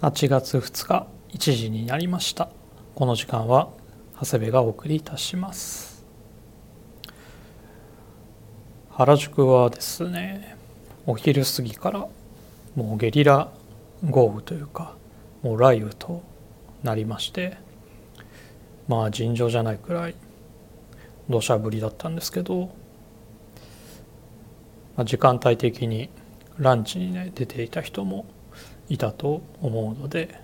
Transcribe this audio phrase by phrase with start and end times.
[0.00, 2.50] 8月2日1時になりました。
[2.94, 3.68] この時間は
[4.20, 6.06] 長谷部がお送りいたします。
[8.90, 10.56] 原宿はですね
[11.04, 12.06] お昼過ぎから
[12.76, 13.50] もうゲリラ
[14.08, 14.94] 豪雨というか
[15.42, 16.22] もう雷雨と
[16.84, 17.56] なりまして
[18.86, 20.14] まあ尋常じゃないくらい
[21.28, 22.70] 土砂降りだったんですけど、
[24.96, 26.08] まあ、時間帯的に
[26.56, 28.26] ランチにね出ていた人も
[28.88, 30.40] いたと思うので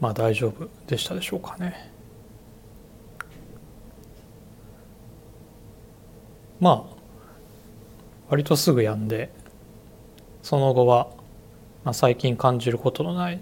[0.00, 1.92] まあ大丈夫でしたでしょうかね。
[6.60, 6.98] まあ
[8.28, 9.32] 割とすぐやんで
[10.42, 11.08] その後は、
[11.84, 13.40] まあ、最近感じることのない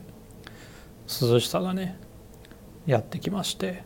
[1.08, 1.98] 涼しさがね
[2.86, 3.84] やってきまして、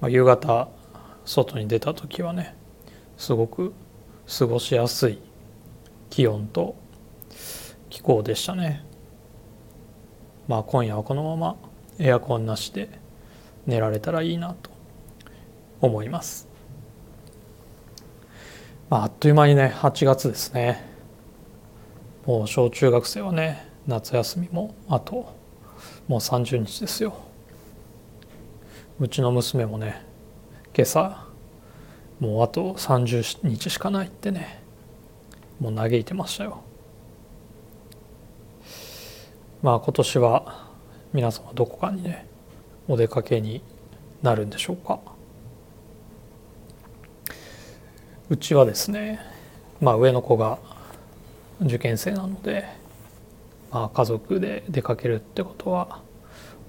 [0.00, 0.68] まあ、夕方
[1.24, 2.54] 外に出た時はね
[3.16, 3.72] すごく
[4.38, 5.18] 過ごしやすい
[6.10, 6.76] 気温と
[7.92, 8.82] 気候でしたね。
[10.48, 11.56] まあ今夜はこのまま
[11.98, 12.88] エアコンなしで
[13.66, 14.70] 寝られたらいいなと
[15.82, 16.48] 思います。
[18.88, 20.82] まああっという間にね8月ですね。
[22.24, 25.34] もう小中学生はね夏休みもあと
[26.08, 27.14] もう30日ですよ。
[29.00, 30.02] うちの娘もね
[30.74, 31.26] 今朝
[32.20, 34.62] もうあと30日しかないってね
[35.60, 36.62] もう嘆いてましたよ。
[39.62, 40.68] まあ今年は
[41.12, 42.26] 皆様どこかにね
[42.88, 43.62] お出かけに
[44.20, 44.98] なるんでしょうか。
[48.28, 49.20] うちはですね
[49.80, 50.58] まあ上の子が
[51.60, 52.66] 受験生なので
[53.70, 56.00] まあ家族で出かけるってことは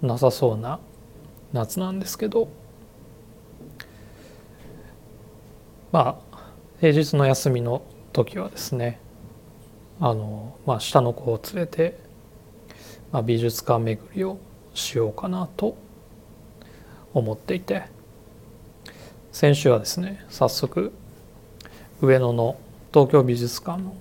[0.02, 0.80] なさそうな
[1.52, 2.50] 夏なんですけど
[5.92, 9.00] まあ平日の休みの時はですね
[10.00, 12.03] あのまあ下の子を連れて
[13.14, 14.38] まあ、美術館巡りを
[14.74, 15.78] しようかなと
[17.14, 17.94] 思っていて。
[19.34, 20.94] 先週はですね早速
[22.02, 22.56] 上野の
[22.94, 23.96] 東京美術館の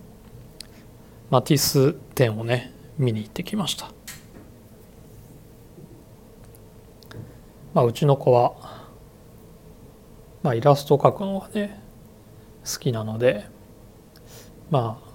[1.30, 3.90] マティス展をね見に行ってきました、
[7.72, 8.52] まあ、うちの子は、
[10.42, 11.80] まあ、イラストを描くのがね
[12.70, 13.46] 好きなので
[14.68, 15.11] まあ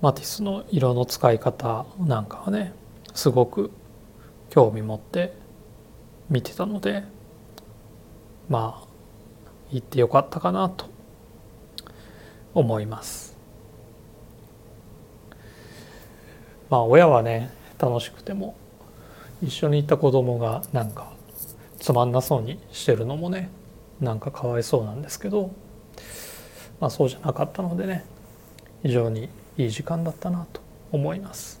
[0.00, 2.72] マティスの色の使い方なんかはね
[3.14, 3.70] すごく
[4.48, 5.34] 興味持って
[6.30, 7.04] 見てたので
[8.48, 8.88] まあ
[9.70, 10.86] 行ってよかったかなと
[12.54, 13.36] 思います。
[16.68, 18.56] まあ親はね楽しくても
[19.42, 21.12] 一緒に行った子供がなんか
[21.78, 23.50] つまんなそうにしてるのもね
[24.00, 25.50] なんかかわいそうなんですけど
[26.80, 28.04] まあそうじゃなかったのでね
[28.82, 29.28] 非常に
[29.60, 30.60] いい時間だったなと
[30.90, 31.60] 思います。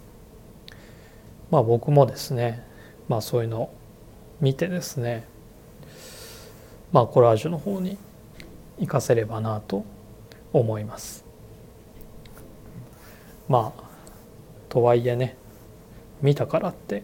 [1.50, 2.64] まあ僕もですね
[3.08, 3.74] まあそういうのを
[4.40, 5.26] 見てですね
[6.92, 7.98] まあコラージュの方に
[8.78, 9.84] 活かせればなと
[10.52, 11.24] 思います。
[13.48, 13.82] まあ
[14.68, 15.36] とはいえね
[16.22, 17.02] 見たからって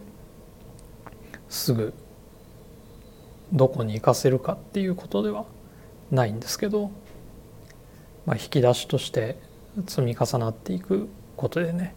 [1.48, 1.92] すぐ
[3.52, 5.44] どこに行かせるかっていうことでは
[6.10, 6.90] ないんですけど、
[8.24, 9.36] まあ、引き出しとして
[9.86, 11.94] 積み重なっていくことでね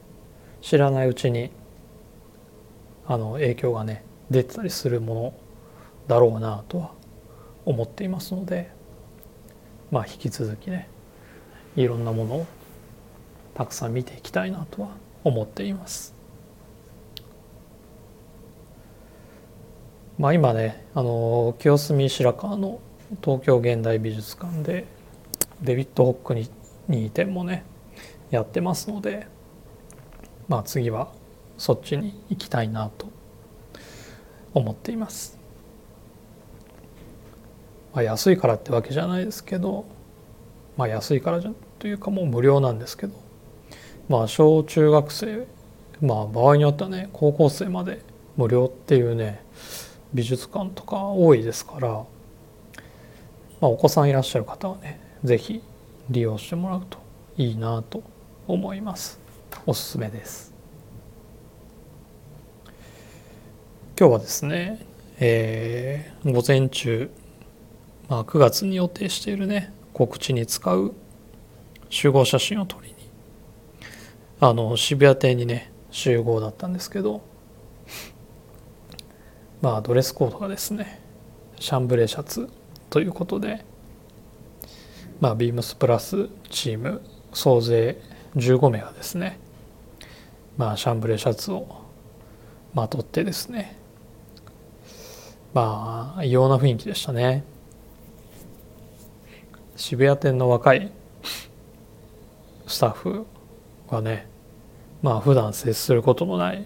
[0.62, 1.52] 知らないうちに
[3.08, 5.34] あの影響がね出てたりするもの
[6.08, 6.92] だろうなとは
[7.66, 8.70] 思っていますので
[9.92, 10.90] まあ引き続きね
[11.76, 12.48] いろんなものを
[13.54, 14.90] たくさん見ていきたいなとは
[15.24, 16.14] 思っています。
[20.18, 22.80] まあ今ねあの清澄白河の
[23.24, 24.86] 東京現代美術館で
[25.62, 26.50] デビッド・ホックに
[26.90, 27.64] 2点もね
[28.32, 29.28] やってますので
[30.48, 31.12] まあ次は
[31.58, 33.08] そっちに行きたいなと
[34.54, 35.38] 思っています。
[37.94, 39.86] まあ、安いからってわけじゃないですけど、
[40.78, 43.14] まあ、安いからじゃというかもう無料なんですけど
[44.08, 45.48] まあ小中学生
[46.02, 48.02] まあ場合によってはね高校生まで
[48.38, 49.44] 無料っていうね
[50.14, 52.06] 美術館とか多いですから、ま
[53.62, 55.64] あ、お子さんいらっしゃる方はね是非
[56.10, 56.98] 利用してもらうと
[57.38, 58.04] いいなと
[58.48, 59.20] 思います。
[59.66, 60.54] おすすめです。
[64.00, 64.86] 今日はですね、
[65.20, 67.12] えー、午前中、
[68.08, 70.94] まあ、9月に予定しているね告知に使う
[71.90, 72.96] 集合写真を撮りに
[74.40, 77.22] あの渋谷店にね集合だったんですけど
[79.62, 81.02] まあドレスコードがですね
[81.60, 82.50] シャンブレーシャツ
[82.90, 83.66] ということで
[85.20, 87.02] まあビームスプラスチーム
[87.34, 88.02] 総勢
[88.36, 89.40] 15名がですね
[90.58, 91.84] まあシャンブレーシャツを
[92.74, 93.78] まとってですね
[95.54, 97.44] まあ異様な雰囲気でしたね。
[99.76, 100.92] 渋谷店の若い
[102.68, 103.26] スタッフ
[103.88, 104.28] はね
[105.02, 106.66] まあ普段接することのない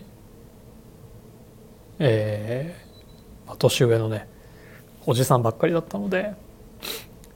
[2.00, 4.28] えー、年上のね
[5.06, 6.34] おじさんばっかりだったので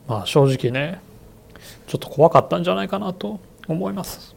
[0.08, 1.02] まあ正直ね
[1.88, 4.36] ちょっと怖かったんじゃないかなと思います。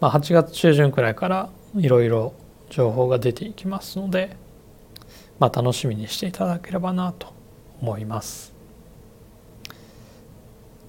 [0.00, 2.34] まあ、8月中旬くらいからいろいろ
[2.70, 4.36] 情報が出ていきますので、
[5.38, 7.32] まあ、楽しみにしていただければなと
[7.80, 8.52] 思います。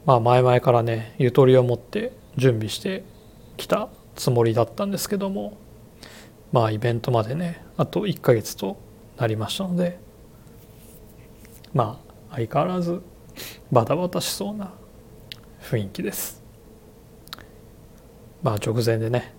[0.06, 3.04] まあ前々からねゆとりを持って準備して
[3.56, 5.58] きたつもりだったんですけども
[6.52, 8.78] まあイベントまでねあと1ヶ月と
[9.18, 10.00] なりましたので
[11.74, 12.00] ま
[12.32, 13.02] あ相変わらず
[13.72, 14.72] バタバタしそうな
[15.62, 16.44] 雰囲気です。
[18.44, 19.34] まあ直前でね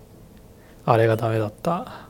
[0.85, 2.09] あれがダメだった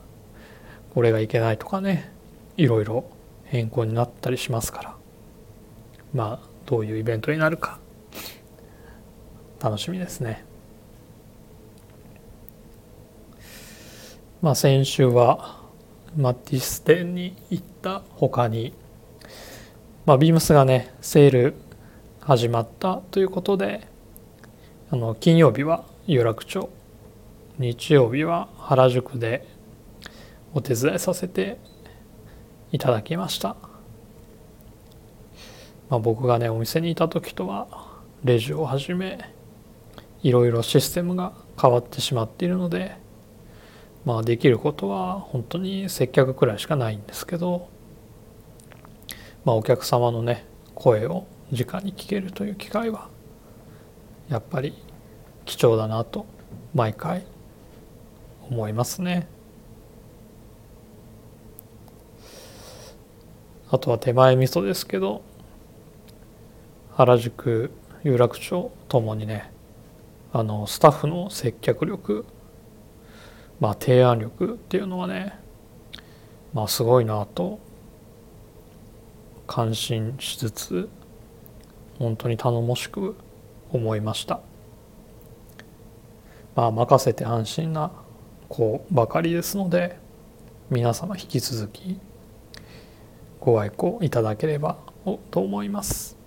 [0.93, 2.11] これがいけないとかね
[2.57, 3.03] いろいろ
[3.43, 4.95] 変更になったりしますから
[6.13, 7.79] まあどういうイベントになるか
[9.61, 10.43] 楽しみですね。
[14.41, 15.59] まあ先週は
[16.15, 18.73] マティス店に行った他に
[20.05, 21.55] まあビームスがねセール
[22.19, 23.87] 始まったということで
[24.91, 26.69] あの金曜日は有楽町
[27.57, 29.47] 日曜日は原宿で
[30.53, 31.57] お手伝いさせて
[32.71, 33.55] いただきました、
[35.89, 37.67] まあ、僕がねお店にいた時とは
[38.23, 39.33] レジをはじめ
[40.21, 42.95] いろいろシステムが変わってしまっているので
[44.05, 47.73] まあできることは本当に接客くらいしかないんですけど
[49.45, 53.09] まあお客様のね声を直に聞けるという機会は
[54.27, 54.73] やっぱり
[55.45, 56.25] 貴重だなと
[56.73, 57.23] 毎回
[58.49, 59.27] 思いますね。
[63.71, 65.21] あとは手前味噌ですけど
[66.93, 67.71] 原宿
[68.03, 69.51] 有楽町ともにね
[70.31, 72.25] あのスタッフの接客力
[73.59, 75.37] まあ提案力っていうのはね
[76.53, 77.59] まあすごいなと
[79.47, 80.89] 感心しつつ
[81.99, 83.15] 本当に頼もしく
[83.71, 84.41] 思いました。
[86.55, 87.91] まあ任せて安心な
[88.49, 89.97] 子ばかりですので
[90.69, 91.99] 皆様引き続き
[93.39, 94.77] ご愛顧いただければ
[95.31, 96.17] と思います。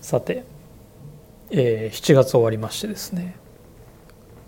[0.00, 0.44] さて、
[1.50, 3.36] えー、7月終わりましてですね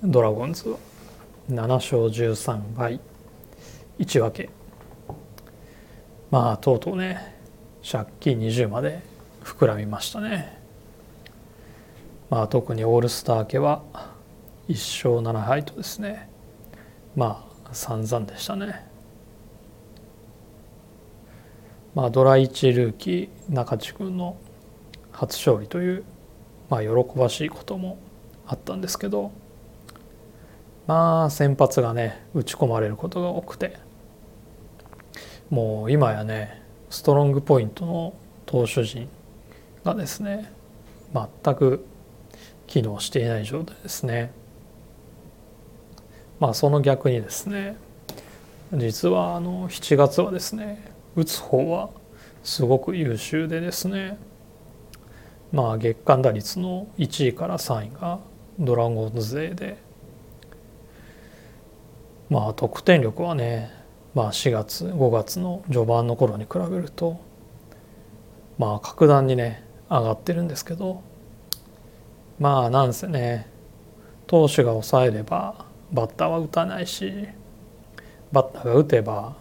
[0.02, 0.78] ドラゴンズは
[1.50, 3.00] 7勝13敗。
[4.00, 4.50] 1分け。
[6.30, 7.36] まあとうとうね
[7.88, 9.02] 借金20まで
[9.44, 10.58] 膨らみましたね。
[12.30, 13.82] まあ特にオールスター明けは
[14.68, 16.30] 1勝7敗とですね
[17.14, 18.88] まあ散々でしたね。
[21.94, 24.36] まあドラ1ルーキー中地君の
[25.12, 26.04] 初勝利という
[26.70, 26.88] まあ喜
[27.18, 27.98] ばしいことも
[28.46, 29.32] あったんですけど
[30.86, 33.89] まあ先発がね打ち込まれることが多くて
[35.50, 38.14] もう今やねストロングポイントの
[38.46, 39.08] 投手陣
[39.84, 40.52] がですね
[41.12, 41.84] 全く
[42.66, 44.32] 機能していない状態ですね。
[46.38, 47.76] まあその逆にですね
[48.72, 51.90] 実はあの7月はですね打つ方は
[52.44, 54.16] すごく優秀でですね
[55.52, 58.20] まあ月間打率の1位から3位が
[58.58, 59.76] ドラゴンズ勢で
[62.30, 63.79] まあ得点力はね
[64.14, 67.20] まあ、4月5月の序盤の頃に比べると
[68.58, 71.02] まあ格段にね上がってるんですけど
[72.38, 73.48] まあなんせね
[74.26, 77.28] 投手が抑えればバッターは打たないし
[78.32, 79.36] バッターが打てば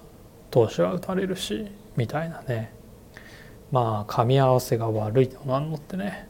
[0.51, 2.73] 投手は打たれるしみたいなね
[3.71, 6.27] まあ噛み合わせが悪いのなんのってね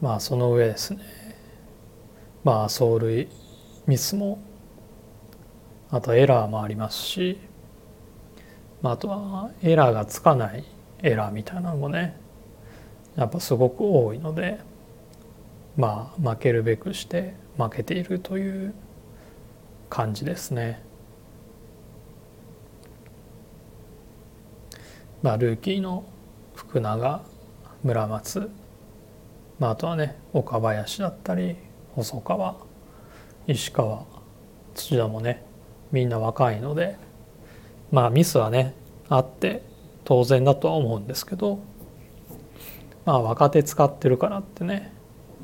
[0.00, 1.00] まあその上ですね。
[2.44, 3.28] まあ走塁
[3.86, 4.38] ミスも
[5.90, 7.38] あとエラーもありますし、
[8.82, 10.64] まあ、あとはエラーがつかない
[11.02, 12.18] エラーみたいなのもね
[13.16, 14.60] やっぱすごく多いので
[15.76, 18.74] まあ負けるべくして負けているという
[19.88, 20.82] 感じですね。
[25.22, 26.04] まあ、ルーキーの
[26.54, 27.22] 福永
[27.82, 28.50] 村松、
[29.58, 31.56] まあ、あとはね岡林だったり
[31.96, 32.54] 細川
[33.48, 34.04] 石川
[34.74, 35.47] 土田もね
[35.92, 36.96] みんな若いので
[37.90, 38.74] まあミスはね
[39.08, 39.62] あって
[40.04, 41.60] 当然だとは思うんですけど
[43.04, 44.92] まあ若手使ってるからってね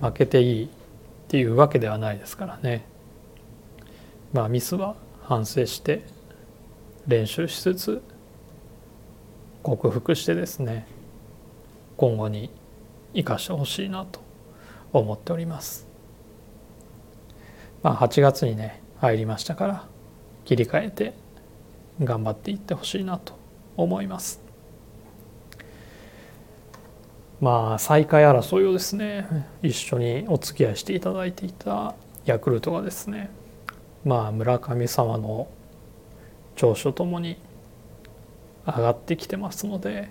[0.01, 0.69] 負けていいっ
[1.29, 2.85] ていうわけではないですからね。
[4.33, 6.05] まあミスは反省して
[7.07, 8.03] 練習しつつ
[9.63, 10.87] 克服してですね
[11.97, 12.51] 今後に
[13.15, 14.21] 生かしてほしいなと
[14.93, 15.87] 思っております。
[17.83, 19.94] まあ8月にね入りましたから
[20.45, 21.15] 切り替えて
[22.03, 23.35] 頑張っていってほしいなと
[23.77, 24.41] 思います
[27.41, 33.31] まあ再開争いをですね一緒にお付き合いしていただいていたヤクルトがですね
[34.05, 35.49] まあ村神様の
[36.57, 37.37] 長所ともに
[38.67, 40.11] 上がってきてますので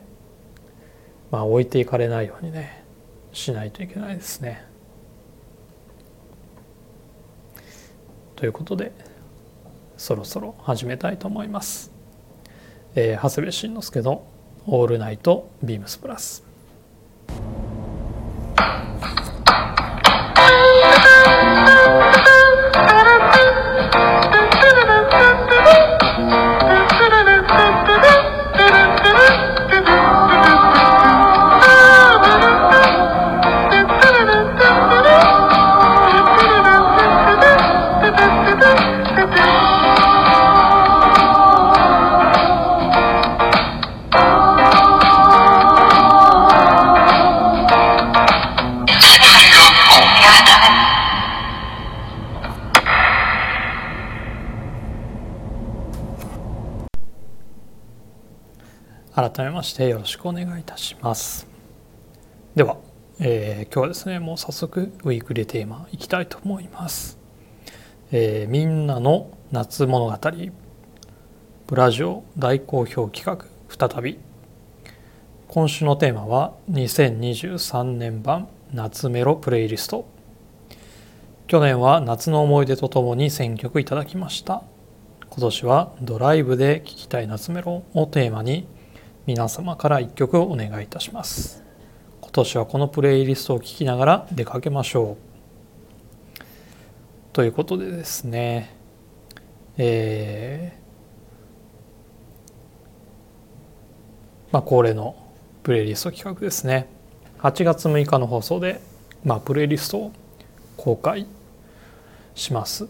[1.31, 2.83] まあ置いていかれないようにね
[3.31, 4.63] しないといけないですね。
[8.35, 8.91] ということで
[10.03, 11.89] そろそろ始めたいと思います。
[12.93, 14.25] えー、長谷部慎之介の
[14.67, 16.43] 「オールナイトビームスプラス」。
[59.15, 61.46] 改めましてよろしくお願いいたします。
[62.55, 62.77] では、
[63.20, 67.20] えー、今日はですねもう早速ウィークリーテーマいきたいと思います、
[68.12, 70.17] えー、みんなの夏物語。
[71.67, 73.46] ブラジオ大好評企画
[73.88, 74.17] 再び。
[75.48, 80.08] 今週のテーマは2023年版夏メロプレイリスト。
[81.46, 84.63] 去年は夏の思い出とともに選曲いただきました。
[85.29, 88.67] 今年はドライブで聴きたい夏メロをテーマに
[89.25, 91.63] 皆様から一曲をお願いいたします。
[92.19, 95.17] 今年はこのプレイリストを聴きながら出かけましょ
[96.39, 96.43] う。
[97.31, 98.75] ということでですね
[99.77, 105.15] えー、まあ恒例の
[105.63, 106.87] プレイリスト企画ですね。
[107.39, 108.81] 8月6日の放送で、
[109.23, 110.11] まあ、プレイリストを
[110.77, 111.27] 公開
[112.35, 112.87] します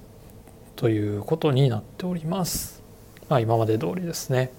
[0.75, 2.83] ということになっております、
[3.29, 4.51] まあ、今まで通りですね。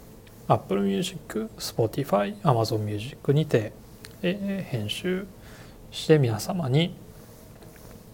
[0.47, 3.73] Apple Music、Spotify、Amazon Music にて、
[4.23, 5.27] えー、編集
[5.91, 6.95] して皆様に、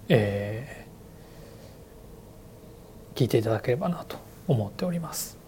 [0.08, 5.38] えー、聞いていただければなと思っております。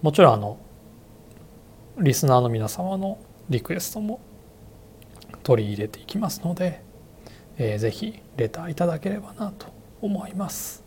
[0.00, 0.58] もちろんあの
[1.98, 4.20] リスナーの皆様のリクエストも
[5.42, 6.82] 取り入れていきますので、
[7.58, 9.66] えー、ぜひレターいただければなと
[10.00, 10.84] 思います。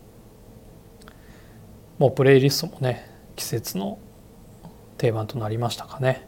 [1.98, 3.98] もうプレイリストもね季節の
[4.98, 6.26] 定番となりましたかね。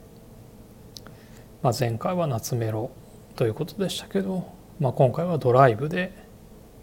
[1.63, 2.91] まあ、前回は夏メロ
[3.35, 4.47] ということでしたけど、
[4.79, 6.13] まあ、今回はドライブで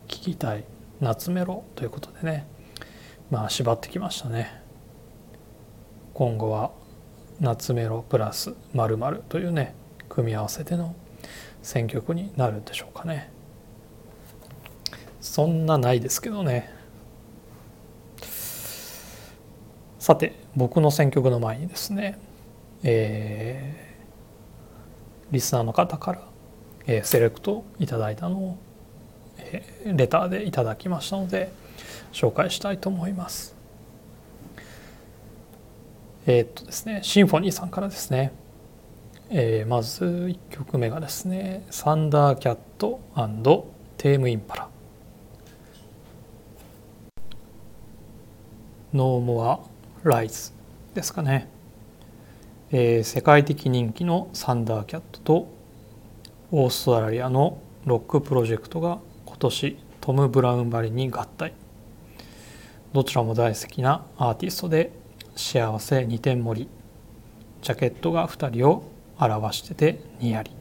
[0.07, 0.63] 聴きたい
[0.99, 2.47] 夏メロということでね
[3.29, 4.61] まあ縛ってきましたね。
[6.13, 6.71] 今後は
[7.39, 9.75] 夏メロプラス〇〇というね
[10.07, 10.95] 組み合わせての
[11.61, 13.31] 選曲になるんでしょうかね。
[15.19, 16.71] そんなないですけどね
[20.05, 22.19] さて僕の選曲の前にですね、
[22.83, 26.21] えー、リスナーの方から、
[26.85, 28.57] えー、セレクトいただいたのを、
[29.39, 31.51] えー、レターでいただきましたので
[32.13, 33.55] 紹介したいと思います。
[36.27, 38.31] えー、っとですねシンフォニーさんからですね、
[39.31, 42.99] えー、まず1曲目がですね「サンダーキャット
[43.97, 44.69] テームインパラ」
[48.93, 49.73] ノーモア
[50.09, 50.51] ライズ
[50.93, 51.49] ですかね、
[52.71, 55.47] えー、世界的人気のサンダーキャットと
[56.51, 61.53] オーストラリアのロックプロジェクトが今年トム・ブラウンバリに合体。
[62.93, 64.91] どちらも大好きなアーティストで
[65.35, 66.69] 幸せ2点盛り
[67.63, 68.83] ジャケットが2人を
[69.19, 70.51] 表しててにやり。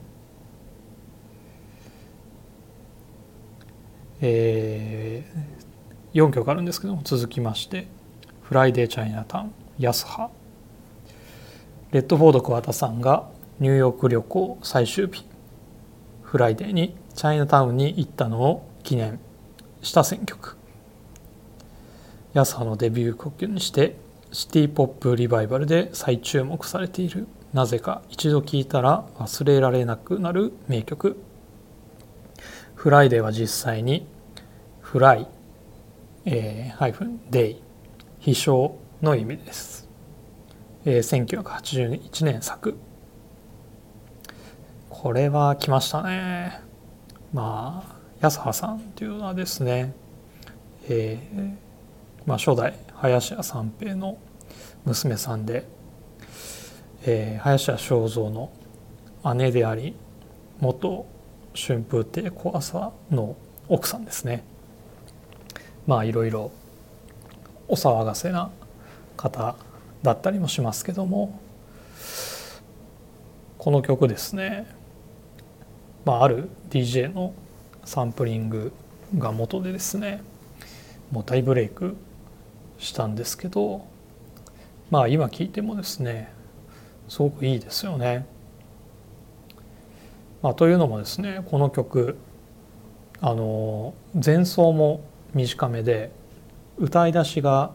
[4.23, 7.87] えー、4曲あるんですけども続きまして
[8.45, 10.29] フライデーチャイナタウン泰葉。
[11.93, 15.25] レッドフォード桑田さんがニューヨーク旅行最終日。
[16.23, 19.19] フライデーにチャイナタウンに行ったのを記念
[19.81, 20.59] した選曲。
[22.35, 23.97] 泰葉のデビュー曲にして
[24.31, 27.27] シティ・ポップ・リバイバルで再注目されている。
[27.55, 31.17] なぜか一度聴いたら忘れられなくなる名曲。
[32.75, 34.07] フライデーは実際に
[34.83, 35.29] Fly、
[36.27, 37.64] えー、ハイフン Day
[38.25, 39.87] 飛翔の意味です、
[40.87, 42.75] えー、1981年作。
[44.89, 46.59] これは来ましたね。
[47.35, 49.93] まあ安葉さんというのはですね、
[50.89, 51.55] えー
[52.25, 54.17] まあ、初代林家三平の
[54.87, 55.69] 娘さんで、
[57.05, 58.51] えー、林家正蔵の
[59.35, 59.95] 姉であり
[60.61, 61.05] 元
[61.55, 63.37] 春風亭小朝の
[63.69, 64.45] 奥さんですね。
[65.87, 66.53] まあいろいろ
[67.69, 68.51] お騒がせな
[69.17, 69.57] 方
[70.03, 71.41] だったりもしますけども
[73.59, 74.67] この曲ですね、
[76.05, 77.33] まあ、ある DJ の
[77.85, 78.73] サンプリング
[79.17, 80.23] が元でですね
[81.11, 81.97] もう大ブレイク
[82.79, 83.87] したんですけど
[84.91, 86.33] まあ今聞いてもですね
[87.09, 88.27] すごくいいですよね。
[90.43, 92.19] まあ、というのもですねこの曲
[93.21, 95.03] あの前奏も
[95.33, 96.11] 短めで
[96.79, 97.71] 歌い出しが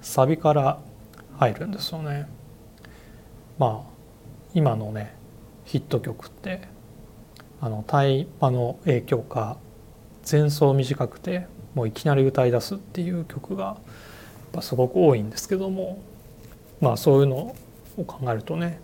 [0.00, 0.78] サビから
[1.38, 2.26] 入るんですよね。
[3.58, 3.92] まあ
[4.54, 5.14] 今のね
[5.64, 6.62] ヒット曲って
[7.60, 9.56] あのタイパの影響か
[10.30, 13.76] 前奏短くてもういきなり歌い出すっていう曲が
[14.60, 16.02] すごく多いんですけども
[16.80, 17.54] まあそういうの
[17.96, 18.80] を考えるとね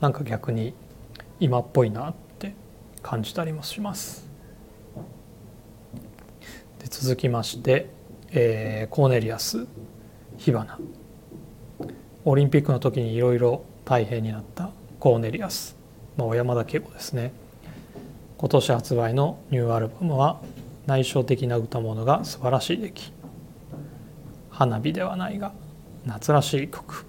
[0.00, 0.74] なんか逆に
[1.40, 2.54] 今っぽいなって
[3.02, 4.28] 感じたりもします。
[6.78, 7.88] で続きまして、
[8.34, 9.66] えー、コーネリアス
[10.38, 10.78] 火花。
[12.24, 15.76] オリンピックの時にいろいろ大変になったコーネリアス、
[16.16, 17.32] まあ、小山田圭吾ですね。
[18.38, 20.40] 今年発売のニューアルバムは
[20.86, 23.12] 内省的な歌物が素晴らしい出来
[24.50, 25.52] 花火ではないが
[26.06, 27.04] 夏らしい曲。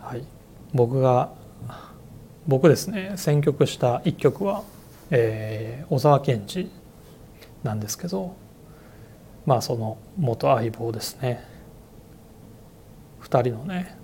[0.00, 0.24] はい。
[0.72, 1.32] 僕が
[2.46, 4.62] 僕ですね選曲した一曲は、
[5.10, 6.79] えー、小沢健二
[7.62, 8.34] なんですけど
[9.46, 11.44] まあその元相棒ですね。
[13.22, 13.96] 2人のね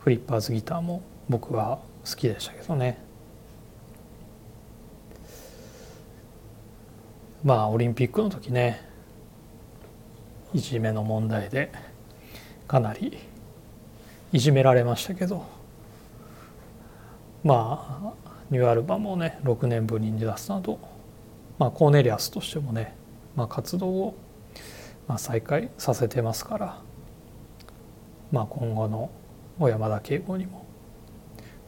[0.00, 2.98] フリッパーズギターも僕は好きでしたけどね。
[7.44, 8.84] まあオリンピックの時ね
[10.52, 11.70] いじめの問題で
[12.66, 13.18] かなり
[14.32, 15.46] いじめられましたけど
[17.44, 20.78] まあニューアルバムをね6年ぶりに出すなど、
[21.58, 22.94] まあ、コーネリアスとしてもね、
[23.34, 24.14] まあ、活動を
[25.06, 26.82] まあ再開させてますから、
[28.30, 29.10] まあ、今後の
[29.58, 30.66] 小山田圭吾にも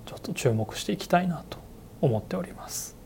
[0.07, 1.59] ちょっと注目していきたいなと
[2.01, 2.97] 思っております。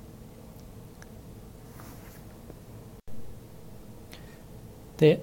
[4.98, 5.22] で、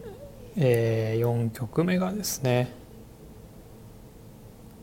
[0.57, 2.73] えー、4曲目がですね、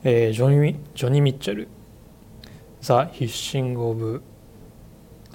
[0.05, 1.69] えー、ジョニ・ジョニー・ミッチェル
[2.81, 4.23] 「ザ・ヒッシングオブ。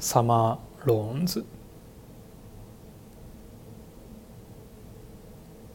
[0.03, 1.45] 様ローンズ」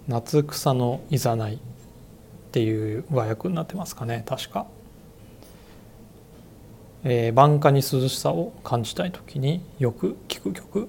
[0.08, 1.58] 夏草のいざないっ
[2.50, 4.66] ていう和訳になってますかね確か、
[7.04, 10.88] えー、晩夏に涼しさを感じたい時によく聴く曲。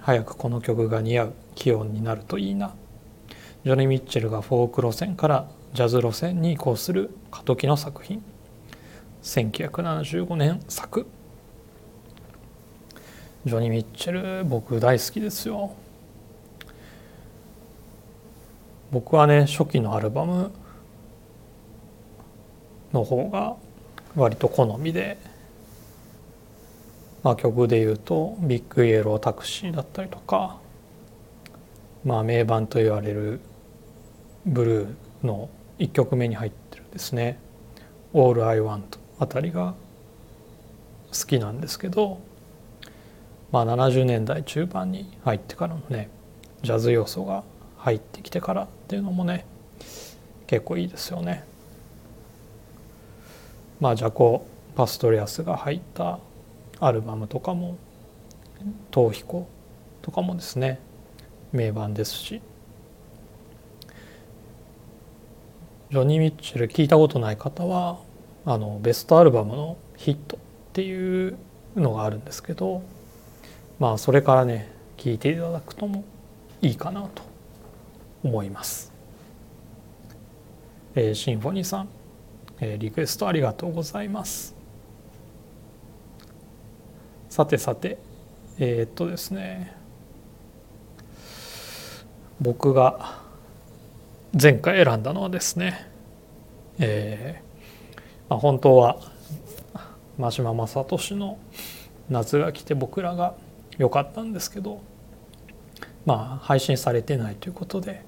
[0.00, 2.74] 早くこの曲が似合う気温になるといいな。
[3.64, 8.22] ジョニー・ミッチェルがフォーク路線からジャズ路線に移行する過渡期の作品。
[9.22, 11.06] 1975年作。
[13.46, 15.72] ジョニー・ミッチェル僕大好きですよ。
[18.90, 20.50] 僕はね初期のアルバム
[22.92, 23.54] の方が
[24.16, 25.18] 割と好みで、
[27.22, 30.58] まあ、曲で言うと「ビッグイエロータクシー」だったりとか、
[32.04, 33.40] まあ、名盤と言われる
[34.46, 35.48] ブルーの
[35.78, 37.38] 1曲目に入ってるんですね
[38.14, 39.74] 「All I Want」あたりが
[41.12, 42.18] 好きなんですけど、
[43.50, 46.10] まあ、70年代中盤に入ってからのね
[46.62, 47.44] ジャズ要素が
[47.78, 49.46] 入ってきてからっていうのもね
[50.46, 51.44] 結構いいですよね。
[53.80, 56.18] まあ、ジャコ・パストリアスが入った
[56.80, 57.76] アルバムとかも
[58.90, 59.46] 「逃避行」
[60.02, 60.80] とかもですね
[61.52, 62.40] 名盤ですし
[65.90, 67.98] ジョニー・ミッチェル聞いたことない方は
[68.44, 70.40] あのベストアルバムの「ヒット」っ
[70.72, 71.36] ていう
[71.76, 72.82] のがあるんですけど
[73.78, 76.04] まあそれからね聞いていただくとも
[76.60, 77.22] いいかなと
[78.24, 78.92] 思います。
[80.94, 81.88] えー、シンフォニーさん
[82.60, 84.54] えリクエストありがとうございます
[87.28, 87.98] さてさて
[88.58, 89.76] えー、っとですね
[92.40, 93.20] 僕が
[94.40, 95.86] 前回選んだのはですね
[96.80, 97.48] えー
[98.28, 98.98] まあ、本当は
[100.16, 101.38] 真島正俊の
[102.08, 103.34] 「夏が来て僕ら」が
[103.78, 104.82] 良かったんですけど
[106.04, 108.02] まあ配信されてないということで、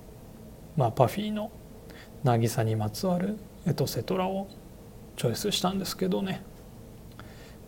[0.77, 1.51] まあ、パフィーの
[2.25, 4.49] 「渚にまつわるエトセトラ」を
[5.17, 6.43] チョイスしたんですけどね、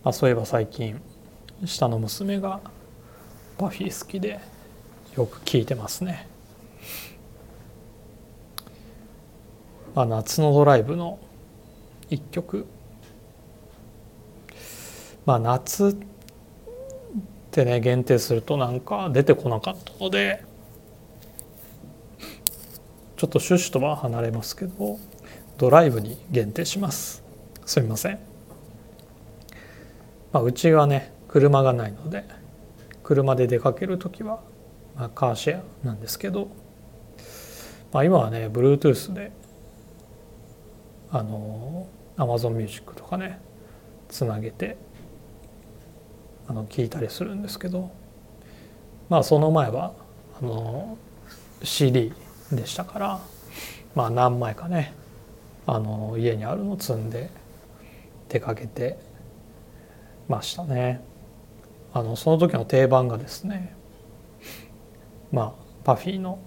[0.03, 1.01] まあ、そういえば最近
[1.65, 2.61] 下の娘が
[3.57, 4.41] パフィー好きで
[5.17, 6.27] よく聞いてますね。
[9.95, 11.19] まあ、夏のドライブの
[12.09, 12.67] 一曲
[15.27, 16.12] まあ夏って
[17.65, 20.45] ね限定するとなんか出てこなかったので
[23.17, 24.99] ちょっと趣旨とは離れますけど
[25.59, 27.23] ドライブに限定します。
[27.65, 28.19] すみません、
[30.33, 32.25] まあ、うちはね車がないので
[33.03, 34.43] 車で出かける時は、
[34.97, 36.49] まあ、カーシェアなんですけど、
[37.93, 39.33] まあ、今はね Bluetooth で
[41.11, 41.87] あの
[42.17, 43.38] Amazon Music とかね
[44.09, 44.77] つなげて
[46.48, 47.90] あの聞いたりするんですけど
[49.09, 49.92] まあその前は
[50.40, 50.96] あの
[51.62, 52.12] CD
[52.50, 53.20] でしたから
[53.94, 54.94] まあ何枚かね
[55.66, 57.31] あの家にあるの積んで
[58.28, 58.98] 出かけて
[60.28, 61.02] ましたね。
[61.94, 63.74] あのその時の定番がですね
[65.31, 65.52] まあ
[65.85, 66.38] パフィーの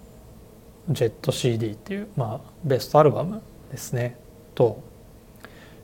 [0.90, 4.18] 「ジェット CD」っていう、まあ、ベストアルバムですね
[4.56, 4.80] と、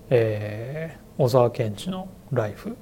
[0.10, 2.76] えー、小沢健二の「ライフ」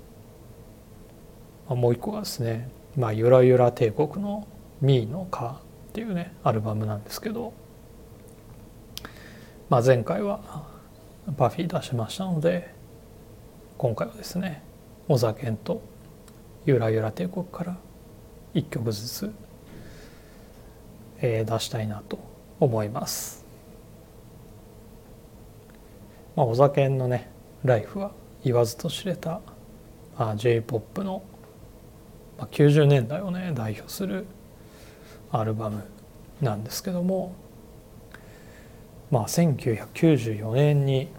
[1.70, 4.48] まあもう一個がですね「まあ、ゆらゆら帝国の
[4.82, 5.60] ミーのカー」っ
[5.94, 7.54] ていうねアルバムなんですけど、
[9.70, 10.42] まあ、前回は
[11.38, 12.74] パフィー出しましたので
[13.78, 14.64] 今回はですね
[15.08, 15.82] 小沢健と
[16.66, 17.78] 「ゆらゆら帝国」から
[18.56, 19.32] 1曲ずつ、
[21.22, 22.18] えー、出したいなと
[22.60, 23.46] 思います。
[26.36, 27.30] まあ、小沢健のね
[27.64, 28.12] 「ライフ」は
[28.44, 29.42] 言わずと知れた、
[30.18, 31.22] まあ、j p o p の
[32.40, 34.26] まあ、90年代をね代表する
[35.32, 35.84] アルバム
[36.42, 37.36] なんですけども
[39.12, 41.10] まあ1994年に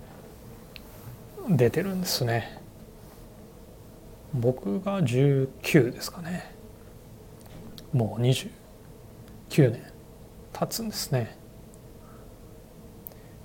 [1.49, 2.61] 出てるんですね。
[4.33, 6.55] 僕が19ですかね。
[7.93, 8.51] もう29
[9.73, 9.83] 年
[10.53, 11.37] 経つんですね。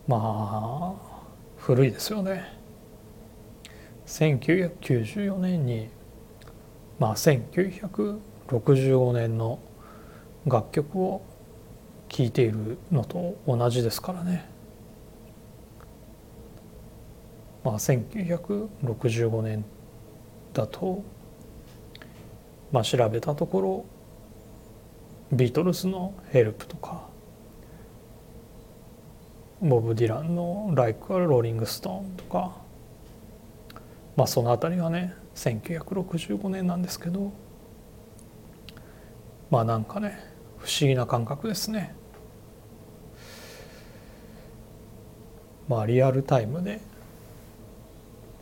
[0.08, 0.94] まあ
[1.58, 2.54] 古いですよね。
[4.06, 5.90] 1994年に
[7.00, 9.60] まあ、1965年の
[10.46, 11.22] 楽曲を
[12.08, 14.48] 聴いているのと同じですからね。
[17.64, 19.66] まあ、1965年
[20.54, 21.04] だと、
[22.72, 23.86] まあ、調べたところ
[25.32, 27.08] ビートルズの「ヘルプ」とか
[29.62, 32.56] ボブ・ディランの「Like a Rolling Stone」とか、
[34.16, 37.32] まあ、その辺りがね1965年なんですけど
[39.50, 40.18] まあなんかね
[40.58, 41.94] 不思議な感覚ですね。
[45.68, 46.80] まあリアルタイムで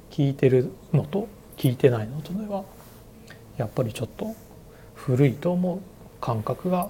[0.10, 1.28] 聞いてるのと
[1.58, 2.64] 聞いてないのとでは
[3.58, 4.36] やっぱりちょっと
[4.96, 5.80] 古いと思う
[6.22, 6.90] 感覚が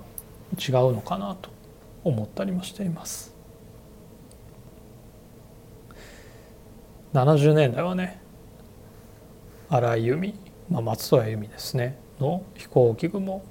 [0.57, 1.49] 違うのかなと
[2.03, 3.33] 思ったりもしています。
[7.13, 8.22] 70年代はね
[9.73, 10.35] 荒井由実、
[10.69, 13.41] まあ、松任谷由実ですねの「飛行機雲」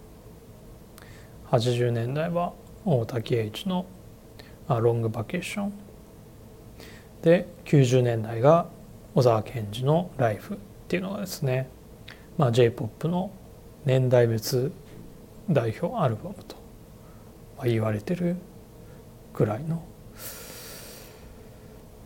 [1.50, 2.52] 80年代は
[2.85, 3.87] 大滝栄一の
[4.70, 5.72] 「ロングバケーション」
[7.22, 8.68] で90年代が
[9.16, 11.68] 小沢健二の「ライフ」っていうのがですね、
[12.38, 13.32] まあ、j p o p の
[13.85, 14.70] 年代別
[15.50, 16.54] 代表アルバムと
[17.64, 18.37] 言われてる
[19.35, 19.82] くらいの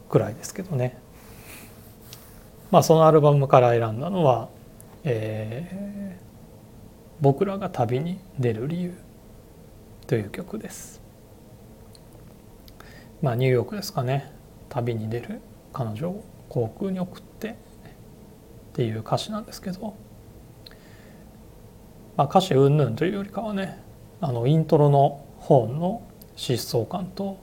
[0.08, 1.05] くらいですけどね。
[2.70, 4.48] まあ、そのアルバムから選んだのは、
[5.04, 6.26] えー
[7.20, 8.94] 「僕らが旅に出る理由」
[10.06, 11.00] という曲です。
[13.22, 14.30] まあ、ニューヨークですかね
[14.68, 15.40] 旅に出る
[15.72, 17.52] 彼女を航空に送ってっ
[18.74, 19.94] ていう歌詞なんですけど、
[22.16, 23.80] まあ、歌詞云々というよりかはね
[24.20, 26.02] あのイントロのホーンの
[26.36, 27.38] 疾走感と、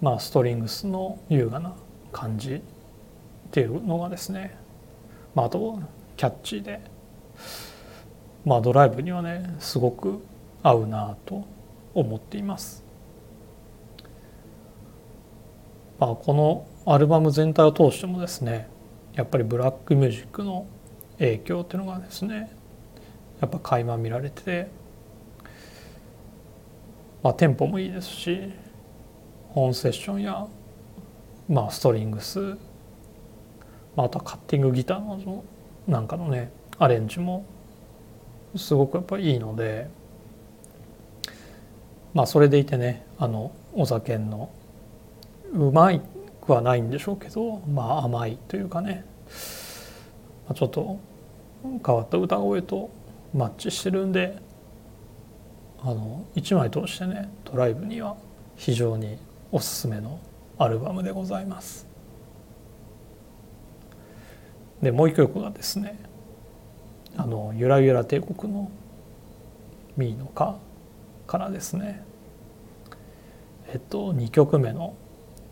[0.00, 1.74] まあ、ストリングスの優雅な
[2.12, 2.60] 感じ
[3.56, 4.54] っていうのがですね、
[5.34, 5.80] まあ、あと
[6.18, 6.82] キャッチーで、
[8.44, 10.22] まあ、ドライブにはねすごく
[10.62, 11.46] 合うなと
[11.94, 12.84] 思っています。
[15.98, 18.68] まあ、このアルバム全体を通してもですね
[19.14, 20.66] やっぱりブラックミュージックの
[21.16, 22.54] 影響っていうのがですね
[23.40, 24.68] やっぱ垣間見られてて、
[27.22, 28.52] まあ、テンポもいいですし
[29.48, 30.46] 本セッションや
[31.48, 32.58] まあストリングス、
[33.96, 35.44] まあ、あとはカッティングギターの
[35.88, 37.44] なんかのねアレンジも
[38.54, 39.88] すごくやっぱいいので
[42.14, 44.50] まあそれでいてねあのお酒の
[45.52, 46.00] うまい
[46.40, 49.04] くはないんでしょうけどまあ甘いというかね、
[50.46, 50.98] まあ、ちょっと
[51.84, 52.90] 変わった歌声と
[53.34, 54.38] マッチしてるんで
[55.82, 58.16] あの1枚通してねドライブには
[58.56, 59.18] 非常に
[59.52, 60.18] おすすめの
[60.58, 61.95] アルバムでございます。
[64.82, 65.98] でもう一曲がですね
[67.16, 68.70] あのゆらゆら帝国の
[69.96, 70.56] 「ミーのカ」
[71.26, 72.04] からですね。
[73.68, 74.94] えっと2曲目の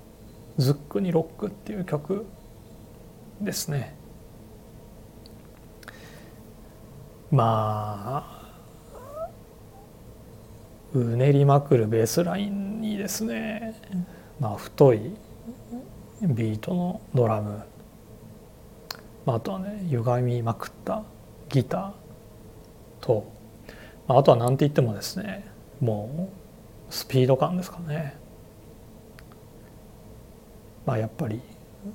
[0.59, 2.27] 「ズックにロック」っていう曲
[3.41, 3.97] ですね。
[7.31, 8.45] まあ
[10.95, 13.75] うねりまくるベースラインにですね、
[14.39, 15.17] まあ、太い
[16.23, 17.61] ビートのドラム、
[19.27, 21.03] まあ、あとはね歪みまくった
[21.49, 21.93] ギター
[23.01, 23.27] と、
[24.07, 25.47] まあ、あとは何て言ってもですね
[25.81, 26.31] も
[26.91, 28.17] うスピード感ですかね。
[30.87, 31.41] まあ、やっぱり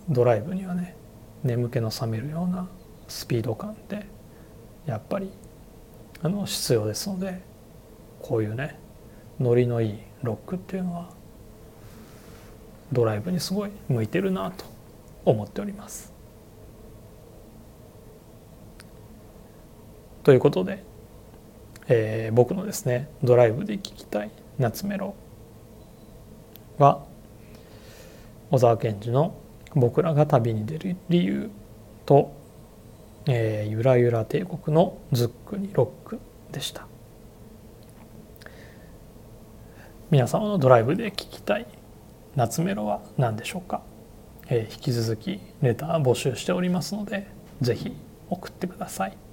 [0.09, 0.95] ドライブにはね
[1.43, 2.67] 眠気の覚めるような
[3.07, 4.05] スピード感って
[4.85, 5.29] やっぱり
[6.21, 7.41] あの必要ですので
[8.21, 8.79] こういうね
[9.39, 11.09] ノリのいいロックっていうのは
[12.91, 14.65] ドライブにすごい向いてるなと
[15.23, 16.18] 思っております。
[20.23, 20.83] ということで、
[21.87, 25.15] えー、僕のですねドライブで聴きたい夏メロ
[26.77, 27.05] は
[28.51, 29.35] 小沢健二の
[29.75, 31.49] 「僕らが旅に出る理由」
[32.05, 32.31] と、
[33.27, 36.19] えー、ゆらゆら帝国の「ズックにロック」
[36.51, 36.87] でした。
[40.09, 41.67] 皆様のドライブで聴きたい
[42.35, 43.83] 夏メロは何でしょうか、
[44.49, 47.27] えー、引き続きレター募集しておりますので
[47.61, 47.95] 是非
[48.27, 49.28] 送ってください。